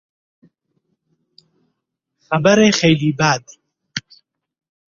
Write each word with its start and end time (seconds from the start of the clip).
خبر 2.27 2.71
خیلی 2.73 3.11
بد 3.11 3.43